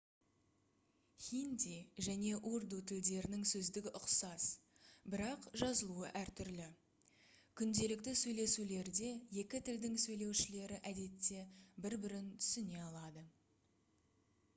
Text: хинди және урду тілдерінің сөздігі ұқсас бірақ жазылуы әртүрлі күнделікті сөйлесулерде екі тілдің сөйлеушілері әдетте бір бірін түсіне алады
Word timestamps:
хинди 1.23 1.73
және 2.07 2.31
урду 2.51 2.77
тілдерінің 2.91 3.43
сөздігі 3.49 3.91
ұқсас 3.99 4.47
бірақ 5.15 5.45
жазылуы 5.65 6.09
әртүрлі 6.23 6.65
күнделікті 7.63 8.15
сөйлесулерде 8.25 9.13
екі 9.45 9.63
тілдің 9.71 9.99
сөйлеушілері 10.09 10.81
әдетте 10.95 11.47
бір 11.85 11.99
бірін 12.07 12.33
түсіне 12.43 12.83
алады 12.91 13.29